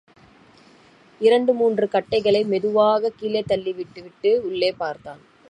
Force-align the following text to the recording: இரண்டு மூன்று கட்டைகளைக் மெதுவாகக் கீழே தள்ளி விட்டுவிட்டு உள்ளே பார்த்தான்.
இரண்டு 1.19 1.53
மூன்று 1.53 1.89
கட்டைகளைக் 1.91 2.47
மெதுவாகக் 2.47 3.17
கீழே 3.17 3.43
தள்ளி 3.47 3.73
விட்டுவிட்டு 3.73 4.41
உள்ளே 4.45 4.71
பார்த்தான். 4.71 5.21